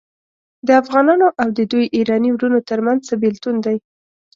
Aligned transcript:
د 0.67 0.69
افغانانو 0.81 1.27
او 1.41 1.47
د 1.57 1.59
دوی 1.71 1.85
ایراني 1.97 2.29
وروڼو 2.33 2.59
ترمنځ 2.69 2.99
څه 3.07 3.13
بیلتون 3.23 3.55
دی. 3.65 3.77